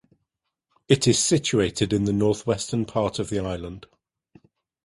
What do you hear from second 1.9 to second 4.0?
in the northwestern part of the island.